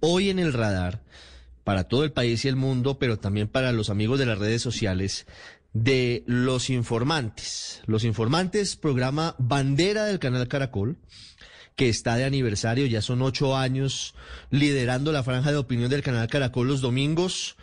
[0.00, 1.02] hoy en el radar
[1.64, 4.62] para todo el país y el mundo, pero también para los amigos de las redes
[4.62, 5.26] sociales,
[5.72, 7.82] de Los Informantes.
[7.86, 10.98] Los Informantes, programa bandera del canal Caracol,
[11.76, 14.14] que está de aniversario, ya son ocho años
[14.50, 17.56] liderando la franja de opinión del canal Caracol los domingos,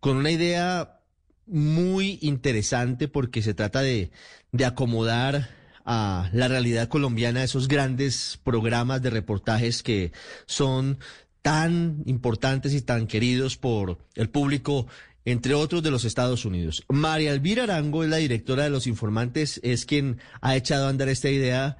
[0.00, 1.00] con una idea
[1.46, 4.10] muy interesante porque se trata de,
[4.52, 5.48] de acomodar
[5.86, 10.12] a la realidad colombiana esos grandes programas de reportajes que
[10.46, 10.98] son
[11.44, 14.86] tan importantes y tan queridos por el público,
[15.26, 16.86] entre otros de los Estados Unidos.
[16.88, 21.10] María Elvira Arango es la directora de Los Informantes, es quien ha echado a andar
[21.10, 21.76] esta idea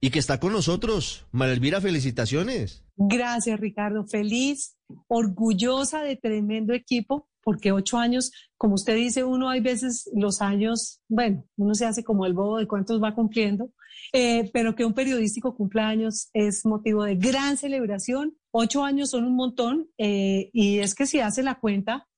[0.00, 1.26] y que está con nosotros.
[1.30, 2.82] María Elvira, felicitaciones.
[2.96, 4.04] Gracias, Ricardo.
[4.04, 4.74] Feliz,
[5.06, 11.00] orgullosa de tremendo equipo, porque ocho años, como usted dice, uno hay veces los años,
[11.08, 13.70] bueno, uno se hace como el bobo de cuántos va cumpliendo,
[14.12, 18.36] eh, pero que un periodístico cumpleaños es motivo de gran celebración.
[18.50, 22.08] Ocho años son un montón eh, y es que si hace la cuenta,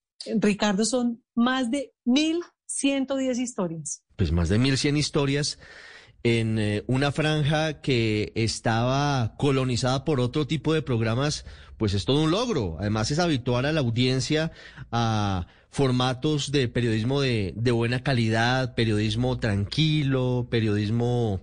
[0.40, 4.02] Ricardo, son más de 1.110 historias.
[4.16, 5.58] Pues más de 1.100 historias
[6.26, 11.44] en eh, una franja que estaba colonizada por otro tipo de programas,
[11.76, 12.78] pues es todo un logro.
[12.80, 14.50] Además es habitual a la audiencia
[14.90, 21.42] a formatos de periodismo de, de buena calidad, periodismo tranquilo, periodismo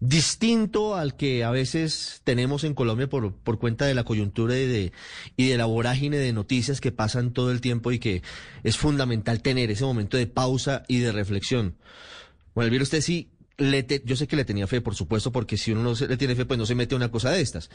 [0.00, 4.66] distinto al que a veces tenemos en Colombia por, por cuenta de la coyuntura y
[4.66, 4.92] de,
[5.36, 8.22] y de la vorágine de noticias que pasan todo el tiempo y que
[8.64, 11.76] es fundamental tener ese momento de pausa y de reflexión.
[12.54, 15.82] Bueno, usted sí le yo sé que le tenía fe, por supuesto, porque si uno
[15.82, 17.70] no le tiene fe, pues no se mete a una cosa de estas.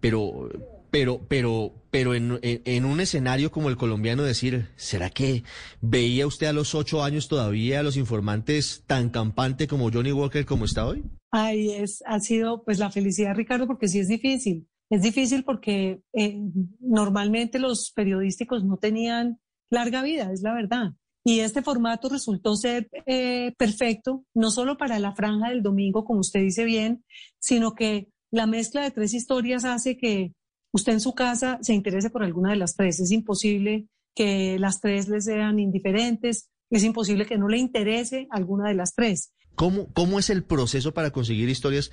[0.00, 0.50] Pero,
[0.90, 5.42] pero, pero, pero en, en, un escenario como el colombiano decir, ¿será que
[5.80, 10.44] veía usted a los ocho años todavía a los informantes tan campante como Johnny Walker
[10.44, 11.04] como está hoy?
[11.30, 14.68] Ay, es, ha sido pues la felicidad, Ricardo, porque sí es difícil.
[14.90, 16.38] Es difícil porque eh,
[16.80, 19.40] normalmente los periodísticos no tenían
[19.70, 20.92] larga vida, es la verdad.
[21.24, 26.20] Y este formato resultó ser eh, perfecto, no solo para la franja del domingo, como
[26.20, 27.02] usted dice bien,
[27.38, 30.34] sino que la mezcla de tres historias hace que
[30.72, 33.00] usted en su casa se interese por alguna de las tres.
[33.00, 38.68] Es imposible que las tres le sean indiferentes, es imposible que no le interese alguna
[38.68, 39.32] de las tres.
[39.54, 41.90] ¿Cómo, cómo es el proceso para conseguir historias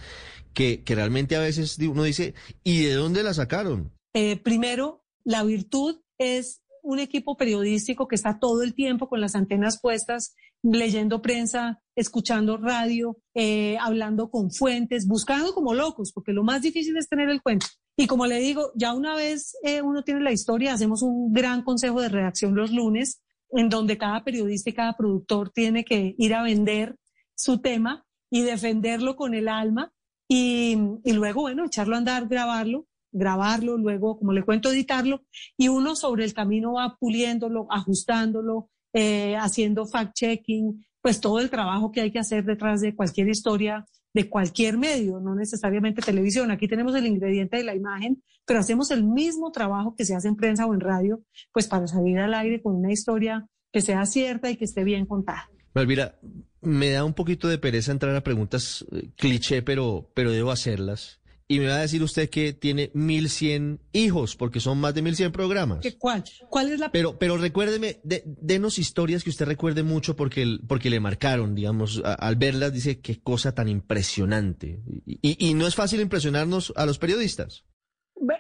[0.54, 2.34] que, que realmente a veces uno dice,
[2.64, 3.94] ¿y de dónde la sacaron?
[4.14, 9.36] Eh, primero, la virtud es un equipo periodístico que está todo el tiempo con las
[9.36, 16.44] antenas puestas, leyendo prensa, escuchando radio, eh, hablando con fuentes, buscando como locos, porque lo
[16.44, 17.68] más difícil es tener el cuento.
[17.98, 21.64] Y como le digo, ya una vez eh, uno tiene la historia, hacemos un gran
[21.64, 23.22] consejo de redacción los lunes,
[23.52, 26.96] en donde cada periodista y cada productor tiene que ir a vender
[27.36, 29.92] su tema y defenderlo con el alma
[30.28, 35.24] y, y luego, bueno, echarlo a andar, grabarlo grabarlo, luego, como le cuento, editarlo,
[35.58, 41.92] y uno sobre el camino va puliéndolo, ajustándolo, eh, haciendo fact-checking, pues todo el trabajo
[41.92, 46.52] que hay que hacer detrás de cualquier historia, de cualquier medio, no necesariamente televisión.
[46.52, 50.28] Aquí tenemos el ingrediente de la imagen, pero hacemos el mismo trabajo que se hace
[50.28, 51.24] en prensa o en radio,
[51.54, 55.06] pues para salir al aire con una historia que sea cierta y que esté bien
[55.06, 55.50] contada.
[55.74, 56.20] Malvira,
[56.60, 61.21] me da un poquito de pereza entrar a preguntas eh, cliché, pero, pero debo hacerlas
[61.52, 65.34] y me va a decir usted que tiene 1100 hijos, porque son más de 1100
[65.34, 65.80] programas.
[65.82, 66.24] ¿Qué, ¿Cuál?
[66.50, 66.90] ¿Cuál es la...?
[66.94, 72.02] Pero, pero recuérdeme, de, denos historias que usted recuerde mucho porque, porque le marcaron, digamos,
[72.06, 74.80] al verlas dice qué cosa tan impresionante.
[75.06, 77.66] Y, y, no es fácil impresionarnos a los periodistas.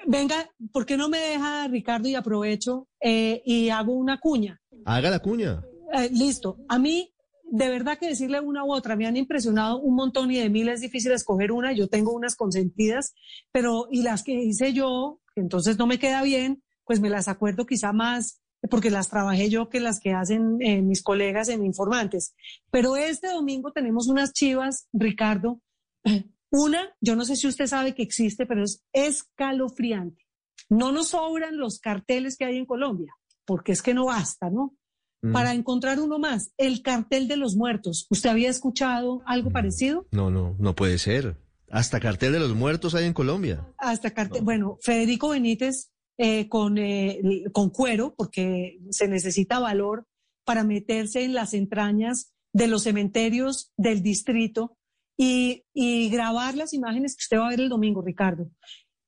[0.07, 4.61] Venga, ¿por qué no me deja, Ricardo, y aprovecho eh, y hago una cuña?
[4.85, 5.66] Haga la cuña.
[5.94, 6.59] Eh, listo.
[6.69, 7.13] A mí
[7.51, 10.67] de verdad que decirle una u otra, me han impresionado un montón y de mí
[10.67, 13.13] es difícil escoger una, yo tengo unas consentidas,
[13.51, 17.66] pero y las que hice yo, entonces no me queda bien, pues me las acuerdo
[17.66, 22.35] quizá más porque las trabajé yo que las que hacen eh, mis colegas en Informantes.
[22.69, 25.62] Pero este domingo tenemos unas chivas, Ricardo.
[26.53, 30.28] Una, yo no sé si usted sabe que existe, pero es escalofriante.
[30.69, 33.13] No nos sobran los carteles que hay en Colombia,
[33.45, 34.75] porque es que no basta, ¿no?
[35.33, 38.07] Para encontrar uno más, el cartel de los muertos.
[38.09, 40.07] ¿Usted había escuchado algo parecido?
[40.12, 41.38] No, no, no puede ser.
[41.69, 43.68] Hasta cartel de los muertos hay en Colombia.
[43.77, 47.21] Hasta cartel, bueno, Federico Benítez eh, con, eh,
[47.53, 50.07] con cuero, porque se necesita valor
[50.44, 54.77] para meterse en las entrañas de los cementerios del distrito
[55.17, 58.50] y, y grabar las imágenes que usted va a ver el domingo, Ricardo.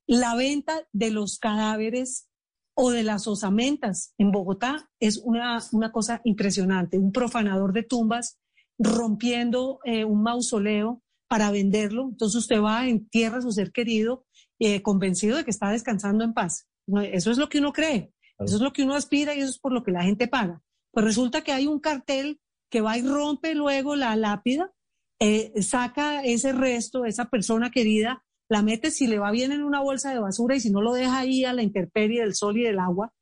[0.06, 2.28] La venta de los cadáveres
[2.76, 6.98] o de las osamentas en Bogotá es una, una cosa impresionante.
[6.98, 8.40] Un profanador de tumbas
[8.80, 12.10] rompiendo eh, un mausoleo para venderlo.
[12.10, 14.26] Entonces usted va, entierra a su ser querido,
[14.60, 16.68] eh, convencido de que está descansando en paz.
[17.12, 19.60] Eso es lo que uno cree, eso es lo que uno aspira y eso es
[19.60, 20.62] por lo que la gente paga.
[20.92, 24.72] Pues resulta que hay un cartel que va y rompe luego la lápida,
[25.20, 29.82] eh, saca ese resto, esa persona querida, la mete si le va bien en una
[29.82, 32.64] bolsa de basura y si no lo deja ahí a la intemperie del sol y
[32.64, 33.14] del agua,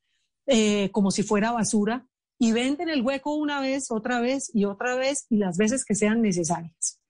[0.46, 2.06] eh, como si fuera basura,
[2.38, 5.94] y venden el hueco una vez, otra vez y otra vez y las veces que
[5.94, 7.00] sean necesarias.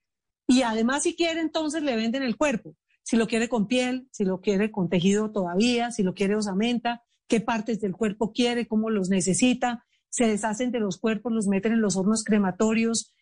[0.47, 2.75] Y además, si quiere, entonces le venden el cuerpo.
[3.01, 7.01] Si lo quiere con piel, si lo quiere con tejido todavía, si lo quiere osamenta,
[7.27, 9.85] qué partes del cuerpo quiere, cómo los necesita.
[10.09, 13.13] Se deshacen de los cuerpos, los meten en los hornos crematorios.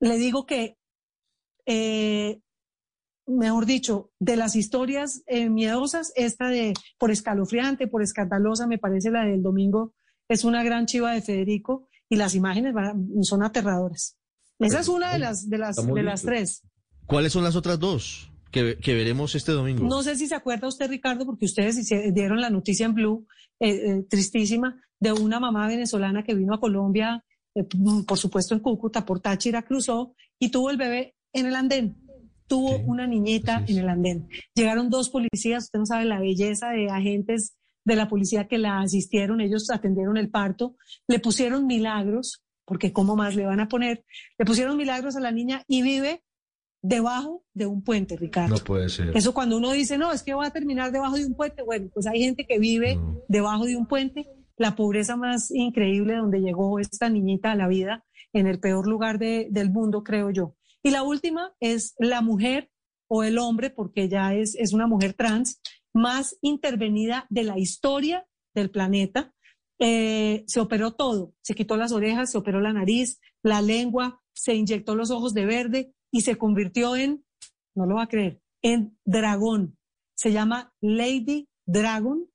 [0.00, 0.76] Le digo que
[1.64, 2.40] eh,
[3.26, 9.10] mejor dicho, de las historias eh, miedosas, esta de por escalofriante, por escandalosa, me parece
[9.10, 9.94] la del domingo,
[10.28, 12.74] es una gran chiva de Federico y las imágenes
[13.22, 14.16] son aterradoras.
[14.58, 16.62] Esa es una de las, de las, de las tres.
[17.06, 19.84] ¿Cuáles son las otras dos que, veremos este domingo?
[19.84, 21.76] No sé si se acuerda usted, Ricardo, porque ustedes
[22.14, 23.26] dieron la noticia en Blue,
[23.60, 27.22] eh, eh, tristísima, de una mamá venezolana que vino a Colombia,
[28.06, 32.05] por supuesto en Cúcuta, por Táchira, cruzó y tuvo el bebé en el andén
[32.46, 34.28] tuvo una niñita en el andén.
[34.54, 38.80] Llegaron dos policías, usted no sabe la belleza de agentes de la policía que la
[38.80, 40.76] asistieron, ellos atendieron el parto,
[41.06, 44.04] le pusieron milagros, porque ¿cómo más le van a poner?
[44.38, 46.24] Le pusieron milagros a la niña y vive
[46.82, 48.56] debajo de un puente, Ricardo.
[48.56, 49.16] No puede ser.
[49.16, 51.88] Eso cuando uno dice, no, es que va a terminar debajo de un puente, bueno,
[51.94, 54.26] pues hay gente que vive debajo de un puente,
[54.56, 59.20] la pobreza más increíble donde llegó esta niñita a la vida, en el peor lugar
[59.20, 60.55] del mundo, creo yo.
[60.86, 62.70] Y la última es la mujer
[63.10, 65.60] o el hombre, porque ya es, es una mujer trans,
[65.92, 68.24] más intervenida de la historia
[68.54, 69.34] del planeta.
[69.80, 74.54] Eh, se operó todo, se quitó las orejas, se operó la nariz, la lengua, se
[74.54, 77.24] inyectó los ojos de verde y se convirtió en,
[77.74, 79.76] no lo va a creer, en dragón.
[80.14, 82.30] Se llama Lady Dragon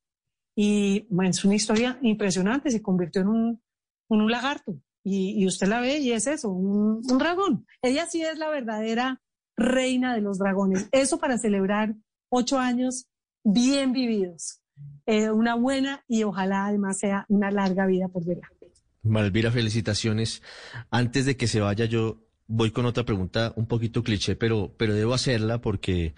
[0.58, 3.64] y bueno, es una historia impresionante, se convirtió en un,
[4.10, 4.76] en un lagarto.
[5.04, 7.66] Y, usted la ve y es eso, un, dragón.
[7.82, 9.22] Ella sí es la verdadera
[9.58, 10.88] reina de los dragones.
[10.92, 11.96] Eso para celebrar
[12.30, 13.08] ocho años
[13.44, 14.62] bien vividos.
[15.06, 18.72] Eh, una buena y ojalá además sea una larga vida por delante.
[19.04, 20.44] Malvira, felicitaciones.
[20.92, 24.94] Antes de que se vaya, yo voy con otra pregunta un poquito cliché, pero, pero
[24.94, 26.14] debo hacerla porque,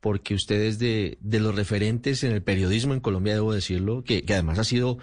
[0.00, 4.24] porque usted es de, de los referentes en el periodismo en Colombia, debo decirlo, que,
[4.24, 4.98] que además ha sido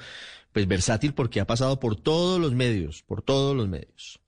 [0.52, 4.22] pues versátil porque ha pasado por todos los medios, por todos los medios.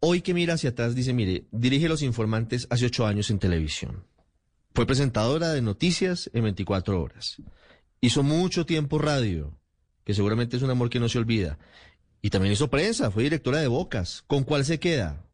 [0.00, 4.04] Hoy que mira hacia atrás dice, mire, dirige Los Informantes hace ocho años en televisión.
[4.74, 7.40] Fue presentadora de noticias en 24 horas.
[8.00, 9.58] Hizo mucho tiempo radio,
[10.04, 11.58] que seguramente es un amor que no se olvida.
[12.20, 14.22] Y también hizo prensa, fue directora de Bocas.
[14.26, 15.24] ¿Con cuál se queda?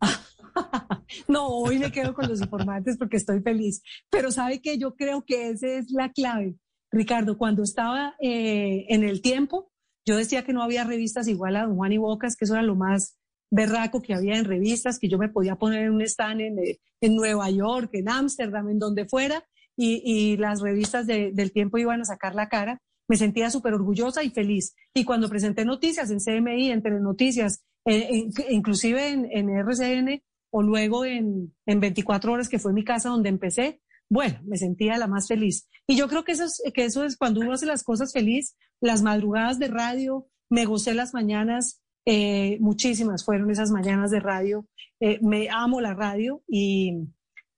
[1.28, 3.82] no, hoy me quedo con los informantes porque estoy feliz.
[4.10, 6.56] Pero sabe que yo creo que esa es la clave.
[6.90, 9.67] Ricardo, cuando estaba eh, en el tiempo,
[10.08, 12.62] yo decía que no había revistas igual a Don Juan y Bocas, que eso era
[12.62, 13.18] lo más
[13.50, 16.78] berraco que había en revistas, que yo me podía poner en un stand en, eh,
[17.10, 19.44] Nueva York, en Ámsterdam, en donde fuera,
[19.76, 22.80] y, las revistas del tiempo iban a sacar la cara.
[23.06, 24.74] Me sentía súper orgullosa y feliz.
[24.94, 31.54] Y cuando presenté noticias en CMI, en Telenoticias, eh, inclusive en, RCN o luego en,
[31.66, 35.68] en 24 horas, que fue mi casa donde empecé, bueno, me sentía la más feliz.
[35.86, 38.56] Y yo creo que eso es, que eso es cuando uno hace las cosas feliz,
[38.80, 44.66] las madrugadas de radio, me gocé las mañanas, eh, muchísimas fueron esas mañanas de radio,
[45.00, 46.94] eh, me amo la radio y,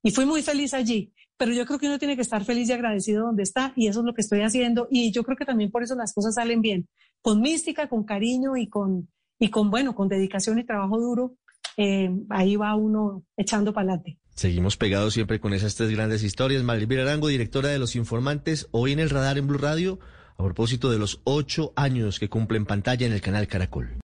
[0.02, 1.12] y fui muy feliz allí.
[1.37, 4.00] Pero yo creo que uno tiene que estar feliz y agradecido donde está y eso
[4.00, 6.61] es lo que estoy haciendo y yo creo que también por eso las cosas salen
[6.61, 6.88] bien,
[7.23, 11.37] con mística, con cariño y con, y con bueno, con dedicación y trabajo duro,
[11.76, 14.20] eh, ahí va uno echando para adelante.
[14.34, 16.62] Seguimos pegados siempre con esas tres grandes historias.
[16.62, 20.00] Malvira Arango, directora de Los Informantes, hoy en el radar en Blue Radio,
[20.38, 24.00] a propósito de los ocho años que cumple en pantalla en el canal Caracol.